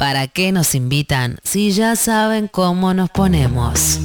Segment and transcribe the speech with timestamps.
[0.00, 4.00] ¿Para qué nos invitan si ya saben cómo nos ponemos?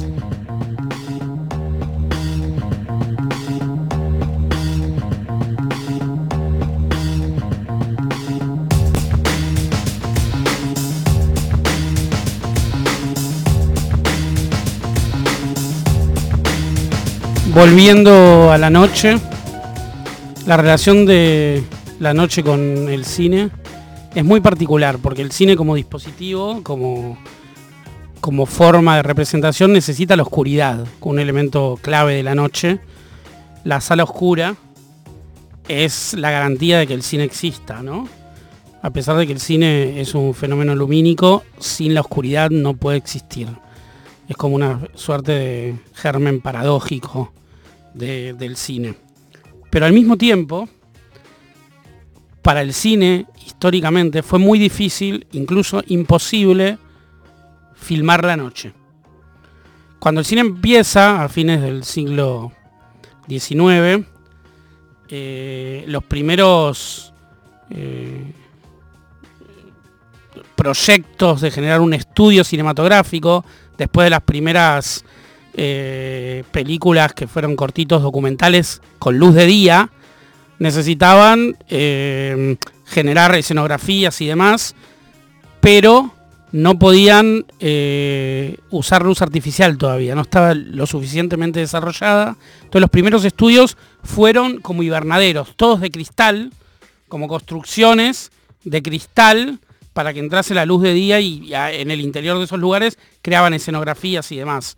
[17.54, 19.16] Volviendo a la noche,
[20.44, 21.64] la relación de
[21.98, 23.48] la noche con el cine
[24.16, 27.18] es muy particular, porque el cine como dispositivo, como,
[28.22, 32.80] como forma de representación, necesita la oscuridad, un elemento clave de la noche.
[33.62, 34.56] La sala oscura
[35.68, 38.08] es la garantía de que el cine exista, ¿no?
[38.80, 42.96] A pesar de que el cine es un fenómeno lumínico, sin la oscuridad no puede
[42.96, 43.48] existir.
[44.30, 47.34] Es como una suerte de germen paradójico
[47.92, 48.94] del cine.
[49.68, 50.70] Pero al mismo tiempo,
[52.46, 56.78] para el cine, históricamente, fue muy difícil, incluso imposible,
[57.74, 58.72] filmar la noche.
[59.98, 62.52] Cuando el cine empieza, a fines del siglo
[63.26, 64.06] XIX,
[65.08, 67.12] eh, los primeros
[67.70, 68.32] eh,
[70.54, 73.44] proyectos de generar un estudio cinematográfico,
[73.76, 75.04] después de las primeras
[75.54, 79.90] eh, películas que fueron cortitos documentales con luz de día,
[80.58, 84.74] necesitaban eh, generar escenografías y demás,
[85.60, 86.12] pero
[86.52, 92.36] no podían eh, usar luz artificial todavía, no estaba lo suficientemente desarrollada.
[92.56, 96.52] Entonces los primeros estudios fueron como hibernaderos, todos de cristal,
[97.08, 98.30] como construcciones
[98.64, 99.60] de cristal
[99.92, 103.54] para que entrase la luz de día y en el interior de esos lugares creaban
[103.54, 104.76] escenografías y demás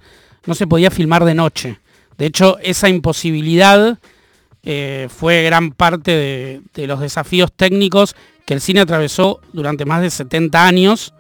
[0.48, 1.78] no se podía filmar de noche.
[2.16, 3.98] De hecho, esa imposibilidad
[4.70, 10.10] eh, fue gran parte de, los desafíos técnicos que el cine atravesó durante más de
[10.10, 11.14] 70 años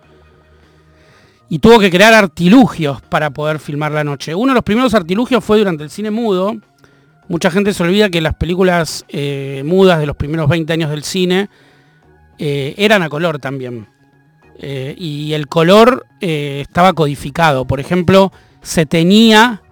[1.48, 4.34] y tuvo que crear artilugios para poder filmar la noche.
[4.34, 6.58] Uno de los primeros artilugios fue durante el cine mudo.
[7.28, 11.02] Mucha gente se olvida que las películas eh, mudas de los primeros 20 años del
[11.02, 11.48] cine
[12.38, 13.86] eh, eran a color también.
[14.60, 17.64] y el color estaba codificado.
[17.64, 18.30] Por ejemplo,
[18.60, 19.62] se tenía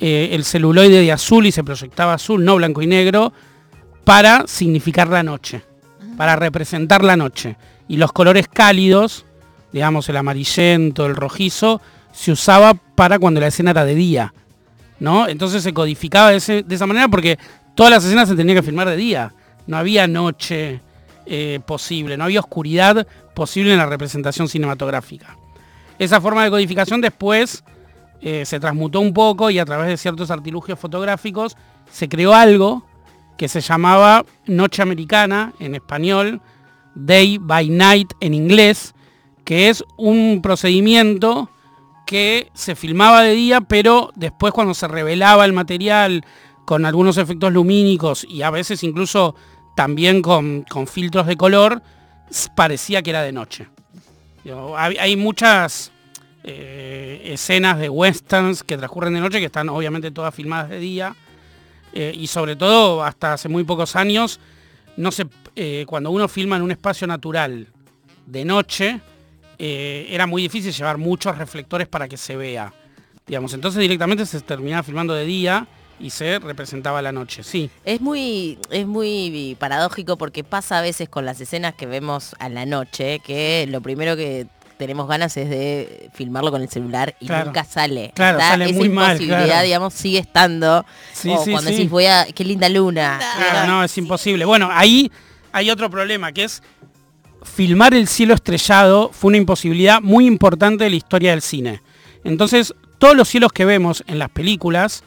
[0.00, 3.32] eh, el celuloide de azul y se proyectaba azul, no blanco y negro,
[4.04, 5.62] para significar la noche,
[6.16, 7.56] para representar la noche.
[7.88, 9.26] Y los colores cálidos,
[9.72, 11.80] digamos el amarillento, el rojizo,
[12.12, 14.34] se usaba para cuando la escena era de día.
[15.00, 15.28] ¿no?
[15.28, 17.38] Entonces se codificaba de, esa manera porque
[17.74, 19.34] todas las escenas se tenían que filmar de día.
[19.66, 20.80] No había noche
[21.26, 25.36] eh, posible, no había oscuridad posible en la representación cinematográfica.
[25.98, 27.64] Esa forma de codificación después
[28.20, 31.56] eh, se transmutó un poco y a través de ciertos artilugios fotográficos
[31.90, 32.84] se creó algo
[33.36, 36.40] que se llamaba Noche Americana en español,
[36.96, 38.94] Day by Night en inglés,
[39.44, 41.48] que es un procedimiento
[42.06, 46.24] que se filmaba de día, pero después cuando se revelaba el material
[46.64, 49.36] con algunos efectos lumínicos y a veces incluso
[49.76, 51.82] también con, filtros de color,
[52.56, 53.68] parecía que era de noche.
[54.76, 55.92] hay muchas
[56.44, 61.16] eh, escenas de westerns que transcurren de noche, que están obviamente todas filmadas de día.
[61.92, 64.40] Eh, y sobre todo, hasta hace muy pocos años,
[64.96, 65.26] no se,
[65.56, 67.66] eh, cuando uno filma en un espacio natural
[68.26, 69.00] de noche,
[69.60, 72.72] era muy difícil llevar muchos reflectores para que se vea.
[73.26, 75.66] Digamos, entonces directamente se terminaba filmando de día
[76.00, 77.70] y se representaba la noche, sí.
[77.84, 82.48] Es muy, es muy paradójico porque pasa a veces con las escenas que vemos a
[82.48, 84.46] la noche, que lo primero que
[84.78, 88.12] tenemos ganas es de filmarlo con el celular y nunca sale.
[88.14, 90.86] Claro, sale Esa muy imposibilidad, digamos, sigue estando.
[91.12, 93.18] Sí, cuando decís, voy a, qué linda luna.
[93.18, 94.44] Claro, no, es imposible.
[94.44, 95.10] Bueno, ahí
[95.52, 96.62] hay otro problema, que es
[97.42, 101.82] filmar el cielo estrellado fue una imposibilidad muy importante de la historia del cine.
[102.24, 105.02] Entonces, todos los cielos que vemos en las películas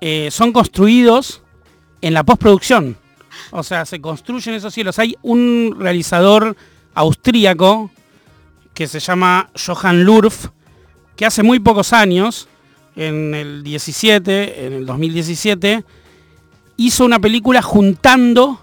[0.00, 1.42] eh, son construidos
[2.00, 2.96] en la postproducción.
[3.50, 4.98] O sea, se construyen esos cielos.
[4.98, 6.56] Hay un realizador
[6.94, 7.90] austríaco
[8.74, 10.48] que se llama Johann Lurf,
[11.16, 12.48] que hace muy pocos años,
[12.96, 15.84] en el 17, en el 2017,
[16.76, 18.60] hizo una película juntando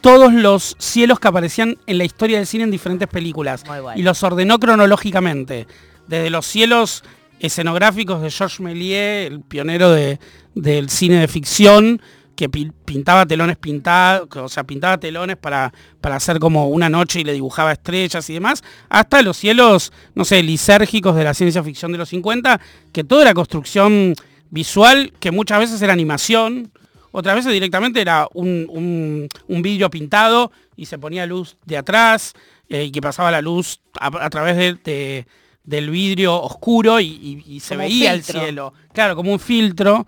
[0.00, 3.64] todos los cielos que aparecían en la historia del cine en diferentes películas.
[3.96, 5.66] Y los ordenó cronológicamente,
[6.06, 7.04] desde los cielos
[7.38, 12.00] escenográficos de Georges Méliès, el pionero del cine de ficción,
[12.40, 17.24] que pintaba telones pintados, o sea, pintaba telones para, para hacer como una noche y
[17.24, 21.92] le dibujaba estrellas y demás, hasta los cielos, no sé, lisérgicos de la ciencia ficción
[21.92, 22.58] de los 50,
[22.92, 24.14] que toda era construcción
[24.48, 26.72] visual, que muchas veces era animación,
[27.12, 32.32] otras veces directamente era un, un, vídeo pintado y se ponía luz de atrás.
[32.70, 35.26] eh, y que pasaba la luz a, través de,
[35.62, 38.72] del vidrio oscuro y, se veía el cielo.
[38.94, 40.06] Claro, como un filtro.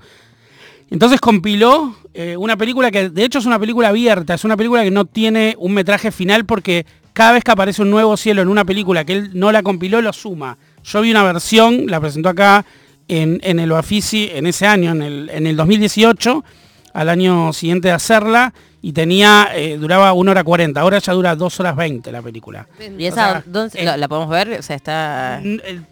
[0.90, 4.84] Entonces compiló eh, una película que de hecho es una película abierta, es una película
[4.84, 8.48] que no tiene un metraje final porque cada vez que aparece un nuevo cielo en
[8.48, 10.58] una película que él no la compiló, lo suma.
[10.84, 12.64] Yo vi una versión, la presentó acá
[13.08, 16.44] en, el Oafisi en ese año, en el, en el 2018,
[16.94, 18.52] al año siguiente de hacerla,
[18.84, 22.66] y tenía, eh, duraba 1 hora 40, ahora ya dura 2 horas 20 la película.
[22.98, 23.44] ¿Y esa
[23.96, 24.58] la, podemos ver?
[24.58, 25.40] O sea, está...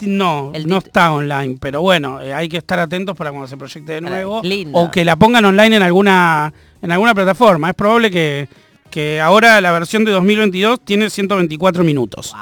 [0.01, 3.93] No, no está online, pero bueno, eh, hay que estar atentos para cuando se proyecte
[3.93, 4.43] de nuevo.
[4.73, 6.53] O que la pongan online en alguna,
[6.83, 7.69] en alguna plataforma.
[7.69, 8.49] Es probable que,
[8.91, 12.35] que ahora la versión de 2022 tiene 124 minutos.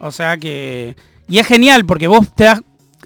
[0.00, 0.96] O sea que...
[1.28, 2.52] Y es genial porque vos te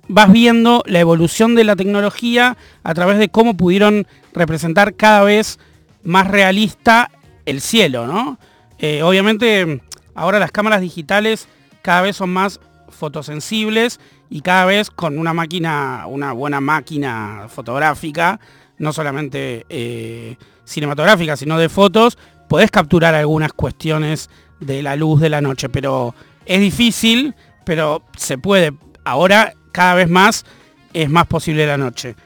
[0.08, 5.58] vas viendo la evolución de la tecnología a través de cómo pudieron representar cada vez
[6.02, 7.10] más realista
[7.44, 8.38] el cielo, ¿no?
[8.78, 9.82] Eh, obviamente
[10.14, 11.48] ahora las cámaras digitales
[11.82, 12.60] cada vez son más
[12.90, 14.00] fotosensibles
[14.30, 18.38] y cada vez con una máquina, una buena máquina fotográfica,
[18.78, 22.18] no solamente eh, cinematográfica, sino de fotos,
[22.48, 24.28] podés capturar algunas cuestiones
[24.60, 27.34] de la luz de la noche, pero es difícil,
[27.64, 28.74] pero se puede.
[29.04, 30.44] Ahora cada vez más
[30.92, 32.16] es más posible la noche.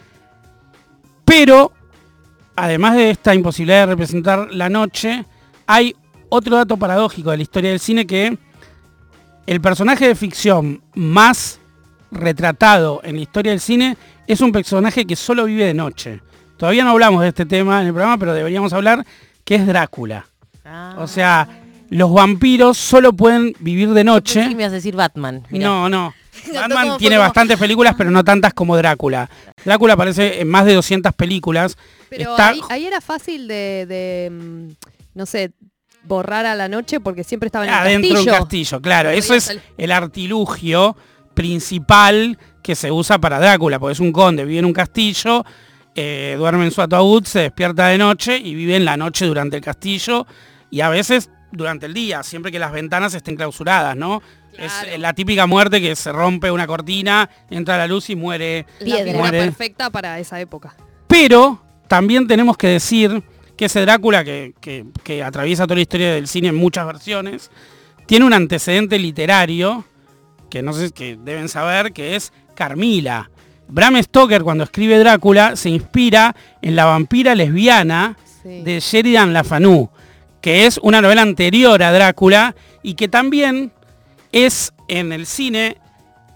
[1.25, 1.73] Pero
[2.57, 5.25] además de esta imposibilidad de representar la noche,
[5.67, 5.95] hay
[6.29, 8.37] otro dato paradójico de la historia del cine que
[9.47, 11.61] el personaje de ficción más
[12.11, 13.97] retratado en la historia del cine
[14.27, 16.21] es un personaje que solo vive de noche.
[16.57, 19.05] Todavía no hablamos de este tema en el programa, pero deberíamos hablar
[19.45, 20.27] que es Drácula.
[20.97, 21.49] O sea,
[21.91, 24.49] los vampiros solo pueden vivir de noche.
[24.55, 25.43] me vas a decir Batman?
[25.51, 26.15] No, no.
[26.55, 29.29] Batman tiene bastantes películas, pero no tantas como Drácula.
[29.65, 31.77] Drácula aparece en más de 200 películas.
[32.09, 32.35] Pero
[32.69, 34.69] ahí, era fácil de, mm,
[35.15, 35.53] no sé,
[36.05, 38.15] borrar a la noche porque siempre estaba en el Adentro castillo.
[38.17, 39.11] Adentro un castillo, claro.
[39.11, 40.97] Eso es el artilugio
[41.35, 45.45] principal que se usa para Drácula, porque es un conde, vive en un castillo,
[45.95, 49.57] eh, duerme en su ataúd, se despierta de noche y vive en la noche durante
[49.57, 50.27] el castillo
[50.71, 54.23] y a veces durante el día, siempre que las ventanas estén clausuradas, ¿no?
[54.59, 58.67] Es la típica muerte que se rompe una cortina, entra la luz y muere.
[58.81, 60.75] La perfecta para esa época.
[61.07, 63.23] Pero también tenemos que decir
[63.57, 64.55] que ese Drácula que,
[65.05, 67.51] que, atraviesa toda la historia del cine en muchas versiones,
[68.07, 69.85] tiene un antecedente literario
[70.51, 73.31] que no sé que deben saber que es Carmila.
[73.69, 79.91] Bram Stoker cuando escribe Drácula se inspira en la vampira lesbiana de Sheridan LaFanu,
[80.41, 83.73] que es una novela anterior a Drácula y que también
[84.33, 85.77] es en el cine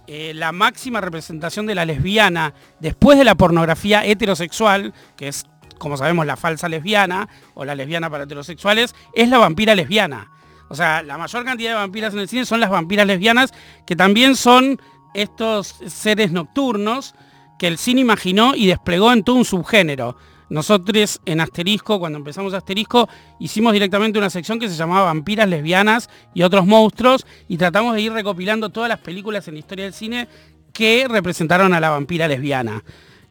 [0.07, 5.47] eh, la máxima representación de la lesbiana después de la pornografía heterosexual, que es,
[5.79, 10.31] como sabemos, la falsa lesbiana o la lesbiana para heterosexuales, es la vampira lesbiana.
[10.69, 13.53] O sea, la mayor cantidad de vampiras en el cine son las vampiras lesbianas,
[13.87, 14.81] que también son
[15.15, 17.15] estos seres nocturnos
[17.59, 20.17] que el cine imaginó y desplegó en todo un subgénero.
[20.49, 23.09] Nosotros en Asterisco, cuando empezamos Asterisco,
[23.41, 28.03] hicimos directamente una sección que se llamaba Vampiras, Lesbianas y otros monstruos y tratamos de
[28.03, 30.29] ir recopilando todas las películas en la historia del cine
[30.73, 32.85] que representaron a la vampira lesbiana,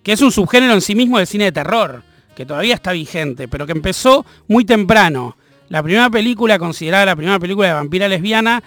[0.03, 2.03] que es un subgénero en sí mismo del cine de terror,
[2.35, 5.38] que todavía está vigente, pero que empezó muy temprano.
[5.69, 8.63] La primera película, considerada la primera película de vampira lesbiana,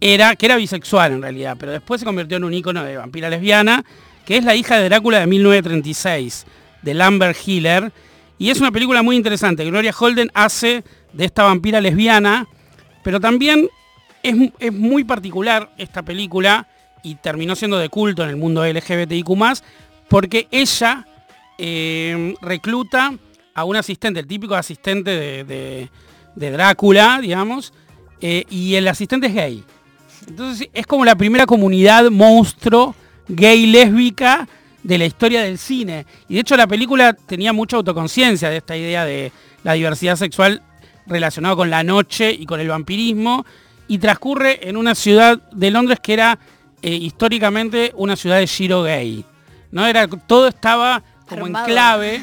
[0.00, 3.30] era, que era bisexual en realidad, pero después se convirtió en un ícono de vampira
[3.30, 3.84] lesbiana,
[4.26, 6.46] que es La hija de Drácula de 1936
[6.86, 7.92] de Lambert Hiller.
[8.38, 9.64] Y es una película muy interesante.
[9.64, 12.46] Gloria Holden hace de esta vampira lesbiana,
[13.02, 13.68] pero también
[14.22, 16.68] es, muy particular esta película
[17.02, 19.28] y terminó siendo de culto en el mundo LGBTIQ+,
[20.08, 21.06] porque ella
[21.58, 23.14] eh, recluta
[23.54, 25.10] a un asistente, el típico asistente
[25.44, 25.88] de,
[26.34, 27.72] Drácula, digamos,
[28.20, 29.64] eh, y el asistente es gay.
[30.28, 32.94] Entonces es como la primera comunidad monstruo
[33.28, 34.46] gay lésbica
[34.86, 36.06] de la historia del cine.
[36.28, 39.32] Y de hecho la película tenía mucha autoconciencia de esta idea de
[39.64, 40.62] la diversidad sexual
[41.06, 43.44] relacionada con la noche y con el vampirismo.
[43.88, 46.38] Y transcurre en una ciudad de Londres que era
[46.82, 49.24] eh, históricamente una ciudad de giro gay.
[49.72, 49.86] ¿no?
[49.86, 52.20] Era, todo estaba como en clave,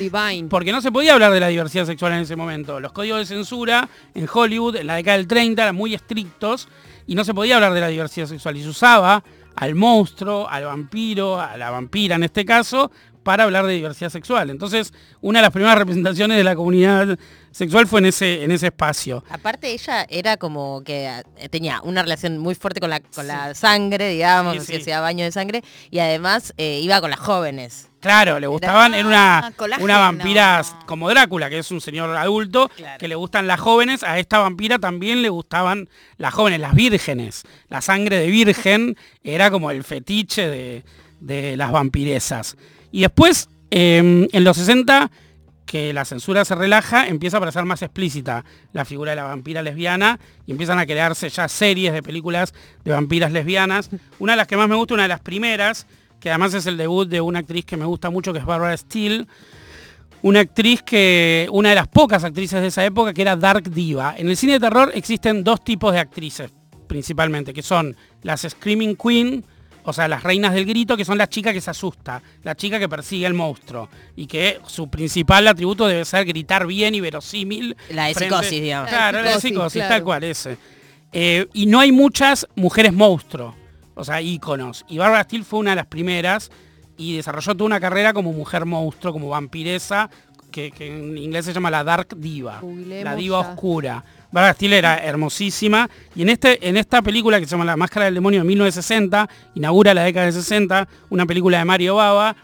[0.50, 2.80] porque no se podía hablar de la diversidad sexual en ese momento.
[2.80, 6.70] Los códigos de censura en Hollywood en la década del 30 eran muy estrictos
[7.08, 9.24] y no se podía hablar de la diversidad sexual y se usaba
[9.56, 12.92] al monstruo, al vampiro, a la vampira en este caso,
[13.24, 14.50] para hablar de diversidad sexual.
[14.50, 17.18] Entonces, una de las primeras representaciones de la comunidad
[17.52, 19.24] sexual fue en ese, en ese espacio.
[19.30, 23.56] Aparte, ella era como que eh, tenía una relación muy fuerte con la, con la
[23.56, 27.90] sangre, digamos, que hacía baño de sangre, y además eh, iba con las jóvenes.
[28.04, 29.86] Claro, le gustaban, era una, colágeno.
[29.86, 33.00] una vampira como Drácula, que es un señor adulto, Claro.
[33.00, 37.44] que le gustan las jóvenes, a esta vampira también le gustaban las jóvenes, las vírgenes.
[37.70, 40.84] La sangre de virgen era como el fetiche de,
[41.20, 42.56] de las vampiresas.
[42.92, 45.10] Y después, eh, en los 60,
[45.66, 48.44] que la censura se relaja, empieza a parecer más explícita
[48.74, 52.92] la figura de la vampira lesbiana y empiezan a crearse ya series de películas de
[52.92, 53.90] vampiras lesbianas.
[54.20, 55.88] Una de las que más me gusta, una de las primeras,
[56.24, 58.78] que además es el debut de una actriz que me gusta mucho, que es Barbara
[58.78, 59.28] Steele,
[60.22, 64.16] una actriz que, una de las pocas actrices de esa época, que era Dark Diva.
[64.18, 66.50] En el cine de terror existen dos tipos de actrices,
[66.88, 69.46] principalmente, que son las Screaming Queen,
[69.84, 72.80] o sea, las reinas del grito, que son las chicas que se asusta, la chica
[72.80, 77.76] que persigue al monstruo, y que su principal atributo debe ser gritar bien y verosímil.
[77.90, 78.90] La de frente- psicosis, digamos.
[78.90, 79.94] Claro, la de Psicosis, psicosis, claro.
[79.96, 80.58] tal cual, ese.
[81.12, 83.56] Eh, y no hay muchas mujeres monstruo,
[83.96, 84.86] o sea, íconos.
[84.88, 86.52] Y Barbara Steele fue una de las primeras
[86.98, 90.10] y desarrolló toda una carrera como mujer monstruo, como vampiresa,
[90.52, 94.04] que, que en inglés se llama la Dark Diva, la diva oscura.
[94.32, 98.06] Barbara Steele era hermosísima y en, este, en esta película que se llama La Máscara
[98.06, 102.36] del Demonio de 1960, inaugura la década de 60, una película de Mario Bava,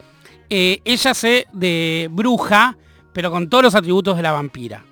[0.49, 2.77] eh, ella se de bruja,
[3.13, 4.83] pero con todos los atributos de la vampira.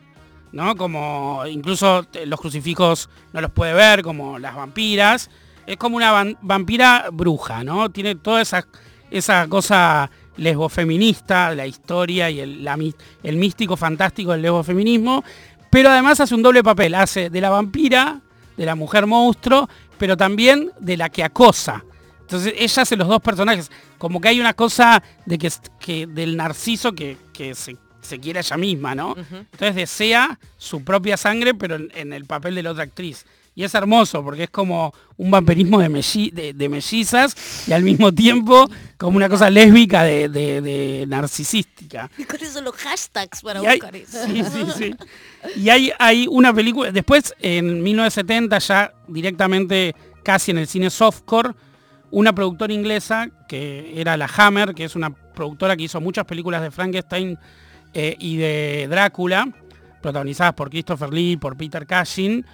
[0.52, 0.76] ¿no?
[0.76, 5.30] Como incluso los crucifijos no los puede ver, como las vampiras.
[5.68, 7.90] Es como una van- vampira bruja, ¿no?
[7.92, 8.66] Tiene toda esa,
[9.12, 12.78] esa cosa lesbofeminista, la historia y el, la
[13.24, 15.24] el místico fantástico del lesbofeminismo,
[15.70, 18.22] pero además hace un doble papel, hace de la vampira,
[18.56, 21.84] de la mujer monstruo, pero también de la que acosa.
[22.22, 26.36] Entonces ella hace los dos personajes, como que hay una cosa de que, que del
[26.36, 29.16] narciso que, que se, se quiere a ella misma, ¿no?
[29.18, 33.26] Entonces desea su propia sangre, pero en, en el papel de la otra actriz.
[33.58, 37.82] Y es hermoso porque es como un vampirismo de, melli- de, de mellizas y al
[37.82, 42.08] mismo tiempo como una cosa lésbica de, de- narcisística.
[42.20, 44.26] Y con eso los hashtags para Y hay, buscar eso.
[44.28, 44.96] sí, sí, sí.
[45.60, 51.54] Y hay, hay una película, después en 1970 ya directamente casi en el cine softcore,
[52.12, 56.62] una productora inglesa que era la Hammer, que es una productora que hizo muchas películas
[56.62, 57.40] de Frankenstein
[57.96, 59.48] eh, y de Drácula,
[60.00, 62.46] protagonizadas por Christopher Lee, por Peter Cushing,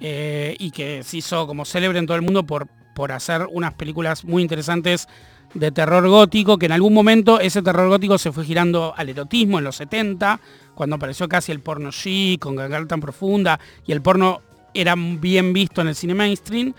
[0.00, 3.74] eh, y que se hizo como célebre en todo el mundo por, por hacer unas
[3.74, 5.08] películas muy interesantes
[5.54, 9.58] de terror gótico, que en algún momento ese terror gótico se fue girando al erotismo
[9.58, 10.40] en los 70,
[10.74, 14.42] cuando apareció casi el porno chic, con Gangal tan profunda, y el porno
[14.74, 16.74] era bien visto en el cine mainstream.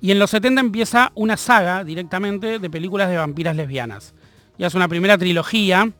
[0.00, 4.14] Y en los 70 empieza una saga directamente de películas de vampiras lesbianas.
[4.58, 5.90] Ya es una primera trilogía,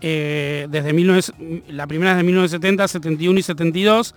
[0.00, 4.14] eh, desde 19 la primera es de 1970, 71 y 72.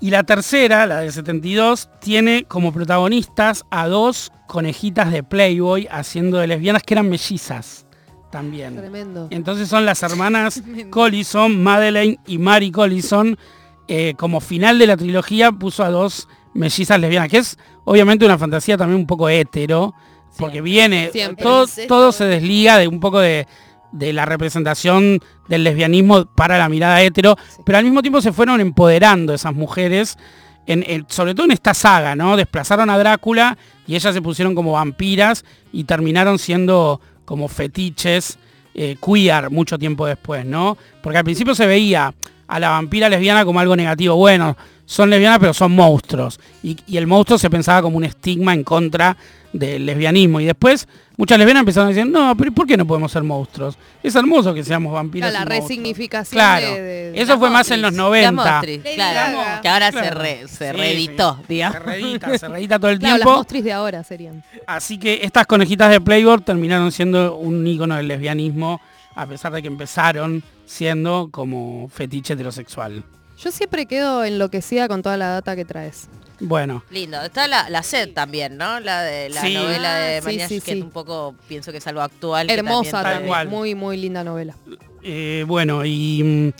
[0.00, 6.38] Y la tercera, la de 72, tiene como protagonistas a dos conejitas de Playboy haciendo
[6.38, 7.86] de lesbianas que eran mellizas
[8.30, 8.76] también.
[8.76, 9.28] Tremendo.
[9.30, 13.38] Entonces son las hermanas Collison, Madeleine y Mary Collison.
[13.86, 18.38] eh, como final de la trilogía puso a dos mellizas lesbianas, que es obviamente una
[18.38, 19.94] fantasía también un poco hétero,
[20.36, 21.44] porque viene, Siempre.
[21.44, 23.46] todo se desliga de un poco de,
[23.94, 28.60] de la representación del lesbianismo para la mirada hetero, pero al mismo tiempo se fueron
[28.60, 30.18] empoderando esas mujeres,
[30.66, 32.36] en, sobre todo en esta saga, ¿no?
[32.36, 38.38] Desplazaron a Drácula y ellas se pusieron como vampiras y terminaron siendo como fetiches
[38.74, 40.76] eh, queer mucho tiempo después, ¿no?
[41.00, 42.12] Porque al principio se veía
[42.46, 44.16] a la vampira lesbiana como algo negativo.
[44.16, 46.38] Bueno, son lesbianas pero son monstruos.
[46.62, 49.16] Y, y el monstruo se pensaba como un estigma en contra
[49.52, 50.40] del lesbianismo.
[50.40, 53.78] Y después muchas lesbianas empezaron a decir, no, pero ¿por qué no podemos ser monstruos?
[54.02, 55.30] Es hermoso que seamos vampiras.
[55.30, 55.68] Claro, la y monstruos".
[55.78, 56.66] resignificación Claro.
[56.74, 58.32] de- de- de- Eso fue más en los Las 90.
[58.32, 60.20] Mostris, Lady claro, que ahora se, Claro.
[60.20, 61.44] re- se Sí, reeditó, sí.
[61.48, 61.78] digamos.
[61.78, 63.38] Se reedita, se reedita todo el Claro, las tiempo.
[63.38, 64.42] mostris de ahora serían.
[64.66, 68.80] Así que estas conejitas de Playboy terminaron siendo un ícono del lesbianismo,
[69.14, 73.04] a pesar de que empezaron siendo como fetiche heterosexual.
[73.38, 76.08] Yo siempre quedo enloquecida con toda la data que traes.
[76.40, 77.20] Bueno, Lindo.
[77.22, 78.80] Está la, la sed también, ¿no?
[78.80, 79.54] La de la Sí.
[79.54, 80.82] novela de Ah, sí, María sí, que sí.
[80.82, 82.50] un poco pienso que es algo actual.
[82.50, 83.28] Hermosa también Tal también.
[83.28, 83.48] cual.
[83.48, 84.54] Muy, muy linda novela.
[85.02, 86.52] eh, bueno, y mm,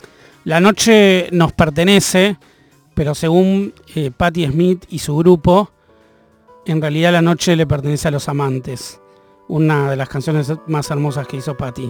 [0.45, 2.37] la noche nos pertenece,
[2.93, 5.71] pero según eh, Patti Smith y su grupo,
[6.65, 8.99] en realidad la noche le pertenece a los amantes.
[9.47, 11.89] Una de las canciones más hermosas que hizo Patti.